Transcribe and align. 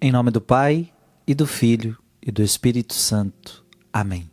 Em 0.00 0.12
nome 0.12 0.30
do 0.30 0.40
Pai, 0.40 0.92
e 1.26 1.34
do 1.34 1.44
Filho, 1.44 1.98
e 2.22 2.30
do 2.30 2.40
Espírito 2.40 2.94
Santo. 2.94 3.64
Amém. 3.92 4.30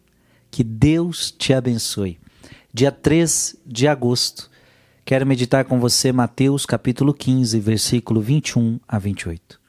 Que 0.51 0.63
Deus 0.63 1.31
te 1.31 1.55
abençoe. 1.55 2.19
Dia 2.71 2.91
3 2.91 3.55
de 3.65 3.87
agosto, 3.87 4.47
quero 5.03 5.25
meditar 5.25 5.65
com 5.65 5.79
você 5.79 6.11
Mateus 6.11 6.67
capítulo 6.67 7.15
15, 7.15 7.59
versículo 7.59 8.21
21 8.21 8.79
a 8.87 8.99
28. 8.99 9.59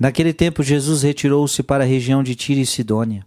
Naquele 0.00 0.32
tempo, 0.32 0.64
Jesus 0.64 1.04
retirou-se 1.04 1.62
para 1.62 1.84
a 1.84 1.86
região 1.86 2.24
de 2.24 2.34
Tiro 2.34 2.58
e 2.58 2.66
Sidônia. 2.66 3.24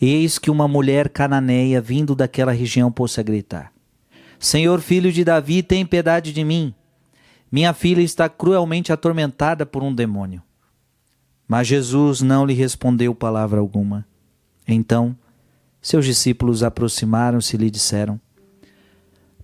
E 0.00 0.08
eis 0.08 0.40
que 0.40 0.50
uma 0.50 0.66
mulher 0.66 1.08
cananeia, 1.08 1.80
vindo 1.80 2.16
daquela 2.16 2.50
região, 2.50 2.90
pôs-se 2.90 3.20
a 3.20 3.22
gritar: 3.22 3.72
Senhor, 4.40 4.80
filho 4.80 5.12
de 5.12 5.22
Davi, 5.22 5.62
tem 5.62 5.86
piedade 5.86 6.32
de 6.32 6.42
mim. 6.42 6.74
Minha 7.50 7.72
filha 7.72 8.02
está 8.02 8.28
cruelmente 8.28 8.92
atormentada 8.92 9.64
por 9.64 9.84
um 9.84 9.94
demônio. 9.94 10.42
Mas 11.46 11.66
Jesus 11.66 12.22
não 12.22 12.46
lhe 12.46 12.54
respondeu 12.54 13.14
palavra 13.14 13.60
alguma. 13.60 14.06
Então, 14.66 15.16
seus 15.80 16.06
discípulos 16.06 16.62
aproximaram-se 16.62 17.54
e 17.54 17.58
lhe 17.58 17.70
disseram: 17.70 18.18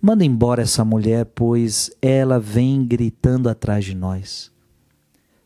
Manda 0.01 0.25
embora 0.25 0.63
essa 0.63 0.85
mulher, 0.85 1.27
pois 1.27 1.91
ela 2.01 2.41
vem 2.41 2.85
gritando 2.87 3.49
atrás 3.49 3.85
de 3.85 3.95
nós. 3.95 4.51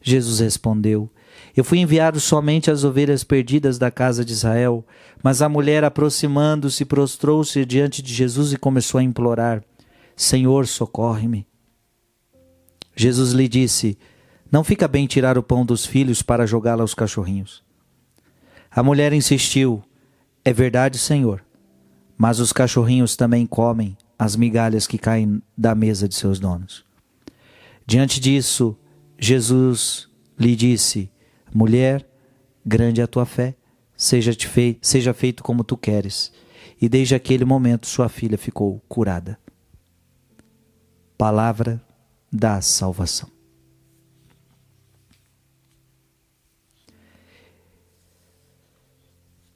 Jesus 0.00 0.38
respondeu: 0.38 1.10
Eu 1.56 1.64
fui 1.64 1.78
enviado 1.78 2.20
somente 2.20 2.70
às 2.70 2.84
ovelhas 2.84 3.24
perdidas 3.24 3.78
da 3.78 3.91
casa 3.91 4.24
de 4.24 4.32
Israel. 4.32 4.86
Mas 5.22 5.42
a 5.42 5.48
mulher, 5.48 5.82
aproximando-se, 5.82 6.84
prostrou-se 6.84 7.64
diante 7.64 8.02
de 8.02 8.14
Jesus 8.14 8.52
e 8.52 8.56
começou 8.56 9.00
a 9.00 9.02
implorar: 9.02 9.64
Senhor, 10.14 10.68
socorre-me. 10.68 11.46
Jesus 12.94 13.32
lhe 13.32 13.48
disse: 13.48 13.98
não 14.54 14.62
fica 14.62 14.86
bem 14.86 15.04
tirar 15.04 15.36
o 15.36 15.42
pão 15.42 15.66
dos 15.66 15.84
filhos 15.84 16.22
para 16.22 16.46
jogá-lo 16.46 16.82
aos 16.82 16.94
cachorrinhos. 16.94 17.64
A 18.70 18.84
mulher 18.84 19.12
insistiu: 19.12 19.83
É 20.44 20.52
verdade, 20.52 20.97
Senhor, 20.97 21.44
mas 22.16 22.38
os 22.38 22.52
cachorrinhos 22.52 23.16
também 23.16 23.47
comem 23.47 23.98
as 24.16 24.36
migalhas 24.36 24.86
que 24.86 24.97
caem 24.97 25.42
da 25.58 25.75
mesa 25.75 26.06
de 26.06 26.14
seus 26.14 26.38
donos. 26.38 26.84
Diante 27.84 28.20
disso, 28.20 28.78
Jesus 29.19 30.08
lhe 30.38 30.55
disse: 30.55 31.10
Mulher, 31.52 32.08
grande 32.64 33.00
é 33.00 33.05
a 33.05 33.08
tua 33.08 33.27
fé, 33.27 33.56
seja, 33.97 34.32
feito, 34.34 34.86
seja 34.86 35.12
feito 35.12 35.42
como 35.42 35.64
tu 35.64 35.77
queres. 35.77 36.32
E 36.80 36.88
desde 36.88 37.16
aquele 37.16 37.44
momento 37.44 37.88
sua 37.88 38.08
filha 38.08 38.38
ficou 38.38 38.80
curada. 38.88 39.36
Palavra 41.19 41.82
da 42.32 42.60
salvação. 42.60 43.33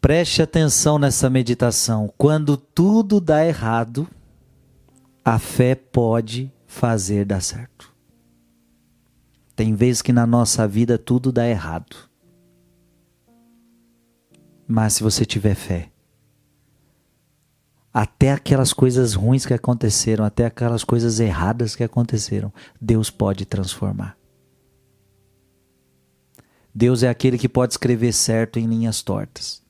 Preste 0.09 0.41
atenção 0.41 0.99
nessa 0.99 1.29
meditação. 1.29 2.11
Quando 2.17 2.57
tudo 2.57 3.21
dá 3.21 3.45
errado, 3.45 4.09
a 5.23 5.39
fé 5.39 5.75
pode 5.75 6.51
fazer 6.67 7.27
dar 7.27 7.43
certo. 7.43 7.95
Tem 9.55 9.75
vezes 9.75 10.01
que 10.01 10.11
na 10.11 10.27
nossa 10.27 10.67
vida 10.67 10.97
tudo 10.97 11.31
dá 11.31 11.47
errado. 11.47 11.95
Mas 14.67 14.95
se 14.95 15.03
você 15.03 15.27
tiver 15.27 15.55
fé, 15.55 15.93
até 17.93 18.33
aquelas 18.33 18.73
coisas 18.73 19.13
ruins 19.13 19.45
que 19.45 19.53
aconteceram, 19.53 20.25
até 20.25 20.47
aquelas 20.47 20.85
coisas 20.85 21.21
erradas 21.21 21.77
que 21.77 21.85
aconteceram, 21.85 22.51
Deus 22.81 23.11
pode 23.11 23.45
transformar. 23.45 24.17
Deus 26.75 27.03
é 27.03 27.11
aquele 27.11 27.37
que 27.37 27.47
pode 27.47 27.75
escrever 27.75 28.15
certo 28.15 28.59
em 28.59 28.67
linhas 28.67 29.03
tortas. 29.03 29.68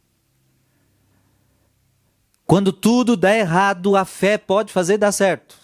Quando 2.49 2.73
tudo 2.73 3.15
dá 3.15 3.37
errado, 3.37 3.95
a 3.95 4.07
fé 4.07 4.39
pode 4.39 4.73
fazer 4.73 4.97
dar 4.97 5.13
certo. 5.13 5.55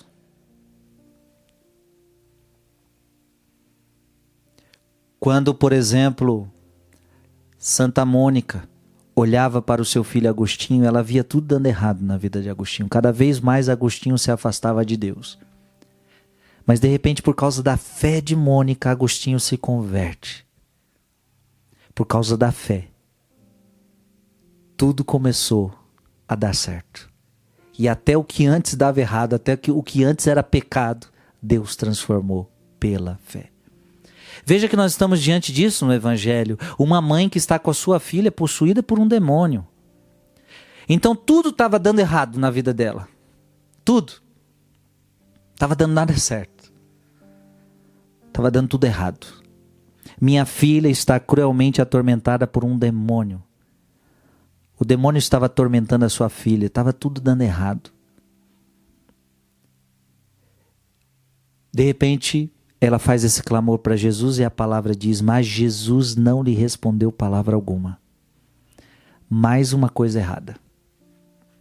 Quando, 5.19 5.55
por 5.55 5.73
exemplo, 5.73 6.47
Santa 7.57 8.05
Mônica 8.05 8.69
olhava 9.17 9.63
para 9.63 9.81
o 9.81 9.85
seu 9.85 10.05
filho 10.05 10.29
Agostinho, 10.29 10.85
ela 10.85 11.03
via 11.03 11.25
tudo 11.25 11.47
dando 11.47 11.65
errado 11.65 12.05
na 12.05 12.19
vida 12.19 12.43
de 12.43 12.51
Agostinho. 12.51 12.87
Cada 12.87 13.11
vez 13.11 13.41
mais 13.41 13.71
Agostinho 13.71 14.19
se 14.19 14.31
afastava 14.31 14.85
de 14.85 14.99
Deus. 14.99 15.39
Mas 16.67 16.81
de 16.81 16.89
repente, 16.89 17.23
por 17.23 17.35
causa 17.35 17.63
da 17.63 17.79
fé 17.79 18.21
de 18.21 18.37
Mônica, 18.37 18.91
Agostinho 18.91 19.41
se 19.41 19.57
converte. 19.57 20.47
Por 21.95 22.05
causa 22.05 22.37
da 22.37 22.53
fé. 22.53 22.89
Tudo 24.77 25.03
começou 25.03 25.84
a 26.29 26.35
dar 26.35 26.55
certo. 26.55 27.11
E 27.79 27.89
até 27.89 28.17
o 28.17 28.25
que 28.25 28.47
antes 28.47 28.75
dava 28.75 29.01
errado, 29.01 29.35
até 29.35 29.59
o 29.69 29.83
que 29.83 30.05
antes 30.05 30.27
era 30.27 30.43
pecado, 30.43 31.09
Deus 31.43 31.77
transformou 31.77 32.51
pela 32.79 33.19
fé. 33.25 33.51
Veja 34.45 34.69
que 34.69 34.77
nós 34.77 34.93
estamos 34.93 35.21
diante 35.21 35.53
disso 35.53 35.87
no 35.87 35.93
Evangelho. 35.93 36.59
Uma 36.79 37.01
mãe 37.01 37.29
que 37.29 37.39
está 37.39 37.59
com 37.59 37.71
a 37.71 37.75
sua 37.75 37.99
filha 37.99 38.31
possuída 38.31 38.83
por 38.83 38.99
um 38.99 39.09
demônio. 39.09 39.67
Então 40.89 41.17
tudo 41.17 41.49
estava 41.49 41.79
dando 41.79 42.01
errado 42.01 42.39
na 42.39 42.51
vida 42.51 42.73
dela. 42.75 43.09
Tudo. 43.85 44.15
Estava 45.53 45.75
dando 45.75 45.95
nada 45.95 46.17
certo. 46.17 46.73
Estava 48.27 48.51
dando 48.51 48.69
tudo 48.69 48.85
errado. 48.85 49.27
Minha 50.21 50.45
filha 50.45 50.89
está 50.89 51.19
cruelmente 51.19 51.81
atormentada 51.81 52.47
por 52.47 52.65
um 52.65 52.77
demônio. 52.77 53.43
O 54.79 54.85
demônio 54.85 55.19
estava 55.19 55.47
atormentando 55.47 56.05
a 56.05 56.09
sua 56.09 56.29
filha, 56.29 56.67
estava 56.67 56.93
tudo 56.93 57.21
dando 57.21 57.43
errado. 57.43 57.91
De 61.73 61.83
repente, 61.83 62.53
ela 62.81 62.99
faz 62.99 63.25
esse 63.25 63.43
clamor 63.43 63.79
para 63.79 63.97
Jesus 63.97 64.39
e 64.39 64.45
a 64.45 64.51
palavra 64.51 64.95
diz: 64.95 65.21
Mas 65.21 65.47
Jesus 65.47 66.17
não 66.17 66.43
lhe 66.43 66.55
respondeu 66.55 67.11
palavra 67.11 67.55
alguma. 67.55 67.99
Mais 69.29 69.73
uma 69.73 69.89
coisa 69.89 70.19
errada. 70.19 70.57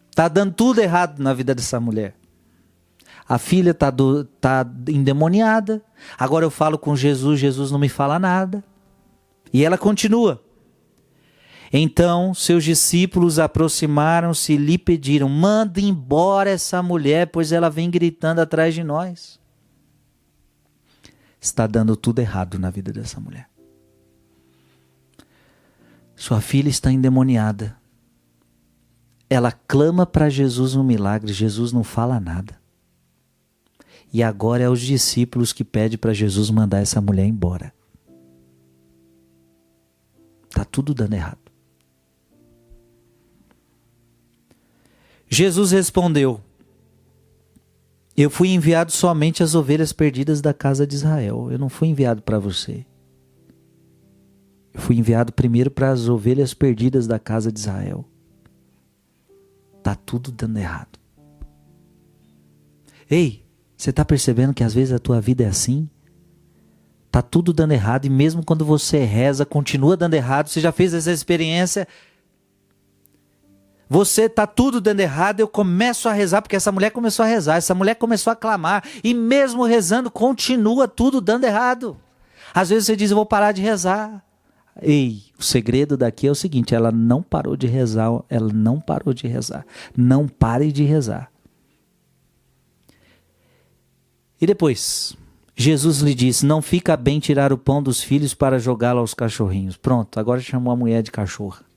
Está 0.09 0.27
dando 0.27 0.53
tudo 0.53 0.79
errado 0.79 1.19
na 1.19 1.33
vida 1.33 1.55
dessa 1.55 1.79
mulher. 1.79 2.15
A 3.27 3.37
filha 3.37 3.71
está 3.71 3.91
tá 4.39 4.69
endemoniada. 4.87 5.81
Agora 6.17 6.45
eu 6.45 6.51
falo 6.51 6.77
com 6.77 6.95
Jesus, 6.95 7.39
Jesus 7.39 7.71
não 7.71 7.79
me 7.79 7.89
fala 7.89 8.19
nada. 8.19 8.63
E 9.51 9.63
ela 9.63 9.77
continua. 9.77 10.43
Então 11.75 12.35
seus 12.35 12.63
discípulos 12.63 13.39
aproximaram-se 13.39 14.53
e 14.53 14.57
lhe 14.57 14.77
pediram: 14.77 15.27
manda 15.27 15.81
embora 15.81 16.51
essa 16.51 16.83
mulher, 16.83 17.27
pois 17.27 17.51
ela 17.51 17.67
vem 17.67 17.89
gritando 17.89 18.39
atrás 18.39 18.75
de 18.75 18.83
nós. 18.83 19.39
Está 21.41 21.65
dando 21.65 21.97
tudo 21.97 22.19
errado 22.19 22.59
na 22.59 22.69
vida 22.69 22.93
dessa 22.93 23.19
mulher. 23.19 23.49
Sua 26.15 26.39
filha 26.39 26.69
está 26.69 26.91
endemoniada. 26.91 27.75
Ela 29.27 29.51
clama 29.51 30.05
para 30.05 30.29
Jesus 30.29 30.75
um 30.75 30.83
milagre, 30.83 31.33
Jesus 31.33 31.71
não 31.71 31.83
fala 31.83 32.19
nada. 32.19 32.61
E 34.13 34.21
agora 34.21 34.63
é 34.63 34.69
os 34.69 34.79
discípulos 34.79 35.51
que 35.51 35.63
pedem 35.63 35.97
para 35.97 36.13
Jesus 36.13 36.51
mandar 36.51 36.81
essa 36.81 37.01
mulher 37.01 37.25
embora. 37.25 37.73
Tá 40.51 40.63
tudo 40.63 40.93
dando 40.93 41.13
errado. 41.13 41.42
Jesus 45.33 45.71
respondeu: 45.71 46.39
Eu 48.15 48.29
fui 48.29 48.49
enviado 48.49 48.91
somente 48.91 49.41
às 49.41 49.55
ovelhas 49.55 49.91
perdidas 49.91 50.41
da 50.41 50.53
casa 50.53 50.85
de 50.85 50.93
Israel. 50.93 51.51
Eu 51.51 51.57
não 51.57 51.69
fui 51.69 51.87
enviado 51.87 52.21
para 52.21 52.37
você. 52.37 52.85
Eu 54.71 54.79
fui 54.79 54.95
enviado 54.95 55.33
primeiro 55.33 55.71
para 55.71 55.89
as 55.89 56.07
ovelhas 56.07 56.53
perdidas 56.53 57.07
da 57.07 57.17
casa 57.17 57.51
de 57.51 57.59
Israel. 57.59 58.05
Tá 59.81 59.95
tudo 59.95 60.31
dando 60.31 60.57
errado. 60.57 60.99
Ei, 63.09 63.43
você 63.75 63.89
está 63.89 64.05
percebendo 64.05 64.53
que 64.53 64.63
às 64.63 64.73
vezes 64.73 64.93
a 64.93 64.99
tua 64.99 65.19
vida 65.19 65.43
é 65.43 65.47
assim? 65.47 65.89
Tá 67.11 67.23
tudo 67.23 67.51
dando 67.51 67.73
errado 67.73 68.05
e 68.05 68.09
mesmo 68.09 68.45
quando 68.45 68.63
você 68.63 69.03
reza, 69.03 69.45
continua 69.45 69.97
dando 69.97 70.13
errado. 70.13 70.47
Você 70.47 70.61
já 70.61 70.71
fez 70.71 70.93
essa 70.93 71.11
experiência? 71.11 71.87
Você 73.93 74.27
tá 74.27 74.47
tudo 74.47 74.81
dando 74.81 75.01
errado, 75.01 75.39
eu 75.39 75.47
começo 75.47 76.09
a 76.09 76.13
rezar, 76.13 76.41
porque 76.41 76.55
essa 76.55 76.71
mulher 76.71 76.89
começou 76.89 77.23
a 77.23 77.27
rezar, 77.27 77.57
essa 77.57 77.75
mulher 77.75 77.93
começou 77.93 78.33
a 78.33 78.35
clamar, 78.35 78.83
e 79.03 79.13
mesmo 79.13 79.63
rezando, 79.63 80.09
continua 80.09 80.87
tudo 80.87 81.21
dando 81.21 81.43
errado. 81.43 81.95
Às 82.55 82.69
vezes 82.69 82.87
você 82.87 82.95
diz, 82.95 83.11
eu 83.11 83.15
vou 83.15 83.25
parar 83.27 83.51
de 83.51 83.61
rezar. 83.61 84.25
Ei, 84.81 85.21
o 85.37 85.43
segredo 85.43 85.95
daqui 85.95 86.25
é 86.25 86.31
o 86.31 86.33
seguinte: 86.33 86.73
ela 86.73 86.91
não 86.91 87.21
parou 87.21 87.55
de 87.55 87.67
rezar, 87.67 88.09
ela 88.29 88.51
não 88.51 88.81
parou 88.81 89.13
de 89.13 89.27
rezar. 89.27 89.63
Não 89.95 90.27
pare 90.27 90.71
de 90.71 90.83
rezar. 90.83 91.31
E 94.41 94.47
depois, 94.47 95.15
Jesus 95.55 95.99
lhe 95.99 96.15
disse: 96.15 96.47
Não 96.47 96.63
fica 96.63 96.97
bem 96.97 97.19
tirar 97.19 97.53
o 97.53 97.59
pão 97.59 97.83
dos 97.83 98.01
filhos 98.01 98.33
para 98.33 98.57
jogá-lo 98.57 99.01
aos 99.01 99.13
cachorrinhos. 99.13 99.77
Pronto, 99.77 100.19
agora 100.19 100.41
chamou 100.41 100.73
a 100.73 100.75
mulher 100.75 101.03
de 101.03 101.11
cachorra. 101.11 101.72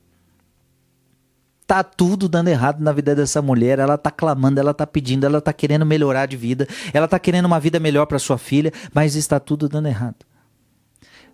Tá 1.67 1.83
tudo 1.83 2.29
dando 2.29 2.47
errado 2.47 2.81
na 2.81 2.93
vida 2.93 3.13
dessa 3.13 3.41
mulher. 3.41 3.77
Ela 3.77 3.97
tá 3.97 4.09
clamando, 4.09 4.57
ela 4.57 4.73
tá 4.73 4.87
pedindo, 4.87 5.25
ela 5.25 5.41
tá 5.41 5.51
querendo 5.51 5.85
melhorar 5.85 6.25
de 6.25 6.37
vida, 6.37 6.65
ela 6.93 7.09
tá 7.09 7.19
querendo 7.19 7.45
uma 7.45 7.59
vida 7.59 7.77
melhor 7.77 8.05
para 8.05 8.17
sua 8.17 8.37
filha, 8.37 8.71
mas 8.93 9.15
está 9.15 9.37
tudo 9.37 9.67
dando 9.67 9.89
errado. 9.89 10.25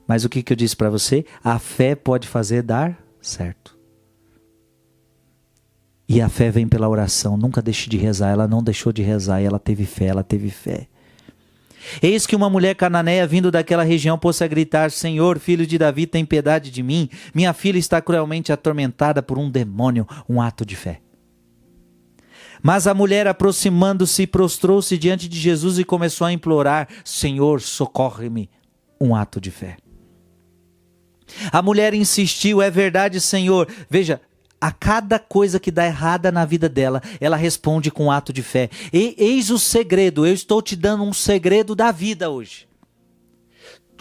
Mas 0.08 0.26
o 0.26 0.30
que, 0.30 0.42
que 0.42 0.52
eu 0.52 0.58
disse 0.58 0.76
para 0.76 0.90
você? 0.90 1.24
A 1.44 1.60
fé 1.60 1.94
pode 1.94 2.28
fazer 2.28 2.64
dar 2.64 2.98
certo. 3.22 3.78
E 6.10 6.20
a 6.20 6.28
fé 6.28 6.50
vem 6.50 6.68
pela 6.68 6.90
oração. 6.90 7.38
Nunca 7.38 7.62
deixe 7.62 7.90
de 7.90 7.98
rezar. 7.98 8.32
Ela 8.32 8.48
não 8.48 8.62
deixou 8.62 8.92
de 8.92 9.02
rezar 9.02 9.42
ela 9.42 9.60
teve 9.60 9.86
fé, 9.86 10.08
ela 10.08 10.24
teve 10.24 10.50
fé. 10.50 10.88
Eis 12.02 12.26
que 12.26 12.36
uma 12.36 12.50
mulher 12.50 12.76
cananeia 12.76 13.28
vindo 13.28 13.52
daquela 13.52 13.84
região 13.84 14.18
pôs 14.18 14.42
a 14.42 14.48
gritar: 14.48 14.92
Senhor, 14.92 15.40
filho 15.40 15.66
de 15.66 15.78
Davi, 15.78 16.06
tem 16.06 16.26
piedade 16.26 16.72
de 16.72 16.84
mim. 16.84 17.10
Minha 17.34 17.54
filha 17.54 17.78
está 17.78 18.02
cruelmente 18.02 18.52
atormentada 18.52 19.22
por 19.22 19.38
um 19.38 19.50
demônio. 19.50 20.08
Um 20.28 20.42
ato 20.42 20.66
de 20.66 20.76
fé. 20.76 21.02
Mas 22.62 22.88
a 22.88 22.94
mulher, 22.94 23.28
aproximando-se, 23.28 24.26
prostrou-se 24.26 24.98
diante 24.98 25.28
de 25.28 25.38
Jesus 25.38 25.78
e 25.78 25.84
começou 25.84 26.26
a 26.26 26.32
implorar: 26.32 26.88
Senhor, 27.04 27.62
socorre-me. 27.62 28.50
Um 29.00 29.16
ato 29.16 29.42
de 29.42 29.52
fé. 29.52 29.78
A 31.52 31.62
mulher 31.62 31.94
insistiu: 31.94 32.62
É 32.62 32.70
verdade, 32.70 33.20
Senhor. 33.20 33.68
Veja, 33.90 34.22
a 34.64 34.72
cada 34.72 35.20
coisa 35.20 35.60
que 35.60 35.70
dá 35.70 35.86
errada 35.86 36.32
na 36.32 36.46
vida 36.46 36.70
dela, 36.70 37.02
ela 37.20 37.36
responde 37.36 37.92
com 37.92 38.06
um 38.06 38.12
ato 38.12 38.32
de 38.32 38.42
fé. 38.42 38.70
E, 38.94 39.14
eis 39.18 39.50
o 39.50 39.60
segredo, 39.60 40.26
eu 40.26 40.34
estou 40.34 40.62
te 40.62 40.74
dando 40.74 41.04
um 41.04 41.12
segredo 41.12 41.76
da 41.76 41.92
vida 41.92 42.30
hoje. 42.30 42.66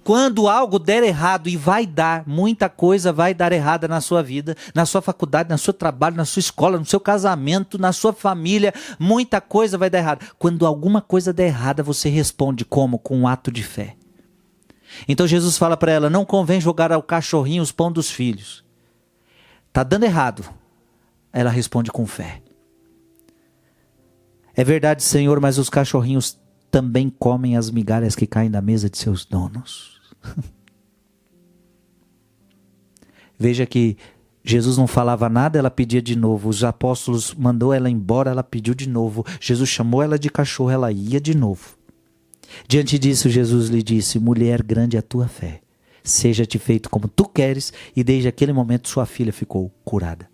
Quando 0.05 0.49
algo 0.49 0.79
der 0.79 1.03
errado 1.03 1.49
e 1.49 1.56
vai 1.56 1.85
dar, 1.85 2.23
muita 2.29 2.69
coisa 2.69 3.12
vai 3.12 3.35
dar 3.35 3.50
errada 3.50 3.88
na 3.88 4.00
sua 4.00 4.23
vida, 4.23 4.56
na 4.73 4.87
sua 4.87 5.03
faculdade, 5.03 5.50
no 5.50 5.59
seu 5.59 5.73
trabalho, 5.73 6.14
na 6.14 6.25
sua 6.25 6.38
escola, 6.38 6.79
no 6.79 6.87
seu 6.87 7.00
casamento, 7.00 7.76
na 7.76 7.93
sua 7.93 8.12
família, 8.12 8.73
muita 9.00 9.41
coisa 9.41 9.76
vai 9.76 9.91
dar 9.91 9.99
errado. 9.99 10.25
Quando 10.38 10.65
alguma 10.65 11.00
coisa 11.00 11.32
der 11.32 11.49
errada, 11.49 11.82
você 11.82 12.08
responde 12.08 12.65
como? 12.65 13.00
Com 13.00 13.19
um 13.19 13.26
ato 13.26 13.50
de 13.50 13.65
fé. 13.65 13.97
Então 15.08 15.26
Jesus 15.26 15.58
fala 15.58 15.76
para 15.76 15.91
ela: 15.91 16.08
não 16.08 16.25
convém 16.25 16.61
jogar 16.61 16.93
ao 16.93 17.03
cachorrinho 17.03 17.65
os 17.65 17.73
pão 17.73 17.91
dos 17.91 18.08
filhos. 18.08 18.62
Tá 19.73 19.83
dando 19.83 20.05
errado. 20.05 20.45
Ela 21.33 21.51
responde 21.51 21.91
com 21.91 22.07
fé. 22.07 22.43
É 24.55 24.63
verdade, 24.63 25.03
Senhor, 25.03 25.41
mas 25.41 25.57
os 25.57 25.71
cachorrinhos 25.71 26.39
também 26.71 27.09
comem 27.09 27.57
as 27.57 27.71
migalhas 27.71 28.15
que 28.15 28.27
caem 28.27 28.51
da 28.51 28.61
mesa 28.61 28.91
de 28.91 28.99
seus 28.99 29.25
donos. 29.25 29.99
Veja 33.39 33.65
que 33.65 33.97
Jesus 34.45 34.77
não 34.77 34.87
falava 34.87 35.31
nada, 35.31 35.59
ela 35.59 35.71
pedia 35.71 36.03
de 36.03 36.15
novo. 36.15 36.51
Os 36.51 36.63
apóstolos 36.63 37.35
mandou 37.35 37.73
ela 37.73 37.89
embora, 37.89 38.31
ela 38.31 38.43
pediu 38.43 38.75
de 38.75 38.87
novo. 38.89 39.25
Jesus 39.41 39.71
chamou 39.71 40.03
ela 40.03 40.19
de 40.19 40.29
cachorro, 40.29 40.71
ela 40.71 40.93
ia 40.93 41.21
de 41.21 41.35
novo. 41.35 41.79
Diante 42.69 42.99
disso, 42.99 43.31
Jesus 43.31 43.71
lhe 43.71 43.83
disse: 43.83 44.19
Mulher, 44.19 44.63
grande 44.63 44.97
é 44.97 45.01
a 45.01 45.03
tua 45.03 45.27
fé 45.29 45.63
seja-te 46.03 46.59
feito 46.59 46.91
como 46.91 47.09
tu 47.09 47.25
queres, 47.25 47.73
e 47.95 48.03
desde 48.03 48.29
aquele 48.29 48.53
momento 48.53 48.89
sua 48.89 49.07
filha 49.07 49.33
ficou 49.33 49.71
curada. 49.85 50.31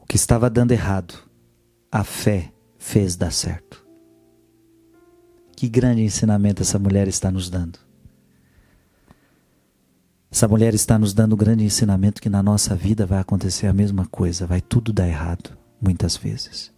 O 0.00 0.06
que 0.06 0.16
estava 0.16 0.50
dando 0.50 0.72
errado, 0.72 1.14
a 1.90 2.02
fé 2.02 2.52
fez 2.78 3.16
dar 3.16 3.32
certo. 3.32 3.86
Que 5.56 5.68
grande 5.68 6.02
ensinamento 6.02 6.62
essa 6.62 6.78
mulher 6.78 7.06
está 7.06 7.30
nos 7.30 7.50
dando. 7.50 7.78
Essa 10.30 10.48
mulher 10.48 10.74
está 10.74 10.98
nos 10.98 11.12
dando 11.12 11.34
um 11.34 11.38
grande 11.38 11.64
ensinamento 11.64 12.22
que 12.22 12.28
na 12.28 12.42
nossa 12.42 12.74
vida 12.74 13.04
vai 13.04 13.18
acontecer 13.18 13.66
a 13.66 13.72
mesma 13.72 14.06
coisa, 14.06 14.46
vai 14.46 14.60
tudo 14.60 14.92
dar 14.92 15.08
errado, 15.08 15.56
muitas 15.80 16.16
vezes 16.16 16.72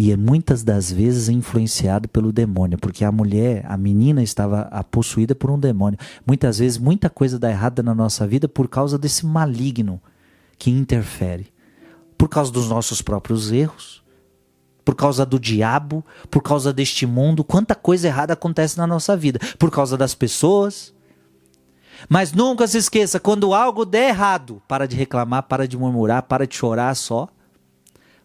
e 0.00 0.10
é 0.10 0.16
muitas 0.16 0.64
das 0.64 0.90
vezes 0.90 1.28
influenciado 1.28 2.08
pelo 2.08 2.32
demônio, 2.32 2.78
porque 2.78 3.04
a 3.04 3.12
mulher, 3.12 3.66
a 3.68 3.76
menina 3.76 4.22
estava 4.22 4.64
possuída 4.90 5.34
por 5.34 5.50
um 5.50 5.58
demônio. 5.58 5.98
Muitas 6.26 6.58
vezes 6.58 6.78
muita 6.78 7.10
coisa 7.10 7.38
dá 7.38 7.50
errada 7.50 7.82
na 7.82 7.94
nossa 7.94 8.26
vida 8.26 8.48
por 8.48 8.66
causa 8.66 8.96
desse 8.96 9.26
maligno 9.26 10.00
que 10.56 10.70
interfere. 10.70 11.52
Por 12.16 12.30
causa 12.30 12.50
dos 12.50 12.66
nossos 12.66 13.02
próprios 13.02 13.52
erros, 13.52 14.02
por 14.86 14.94
causa 14.94 15.26
do 15.26 15.38
diabo, 15.38 16.02
por 16.30 16.42
causa 16.42 16.72
deste 16.72 17.04
mundo, 17.04 17.44
quanta 17.44 17.74
coisa 17.74 18.08
errada 18.08 18.32
acontece 18.32 18.78
na 18.78 18.86
nossa 18.86 19.14
vida, 19.14 19.38
por 19.58 19.70
causa 19.70 19.98
das 19.98 20.14
pessoas. 20.14 20.94
Mas 22.08 22.32
nunca 22.32 22.66
se 22.66 22.78
esqueça, 22.78 23.20
quando 23.20 23.52
algo 23.52 23.84
der 23.84 24.08
errado, 24.08 24.62
para 24.66 24.88
de 24.88 24.96
reclamar, 24.96 25.42
para 25.42 25.68
de 25.68 25.76
murmurar, 25.76 26.22
para 26.22 26.46
de 26.46 26.56
chorar 26.56 26.96
só 26.96 27.28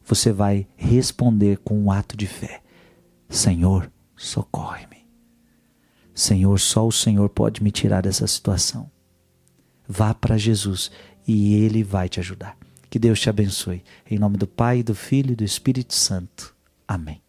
você 0.06 0.32
vai 0.32 0.68
responder 0.76 1.58
com 1.58 1.78
um 1.78 1.92
ato 1.92 2.16
de 2.16 2.28
fé: 2.28 2.62
Senhor, 3.30 3.92
socorre-me. 4.16 5.06
Senhor, 6.14 6.58
só 6.60 6.88
o 6.88 6.92
Senhor 6.92 7.28
pode 7.30 7.62
me 7.62 7.72
tirar 7.72 8.02
dessa 8.02 8.26
situação. 8.28 8.90
Vá 9.88 10.14
para 10.14 10.38
Jesus 10.38 10.90
e 11.28 11.56
Ele 11.56 11.84
vai 11.84 12.08
te 12.08 12.20
ajudar. 12.20 12.58
Que 12.90 12.98
Deus 12.98 13.20
te 13.20 13.30
abençoe. 13.30 13.84
Em 14.10 14.18
nome 14.18 14.38
do 14.38 14.48
Pai, 14.48 14.82
do 14.82 14.96
Filho 14.96 15.34
e 15.34 15.36
do 15.36 15.44
Espírito 15.44 15.94
Santo. 15.94 16.56
Amém. 16.88 17.25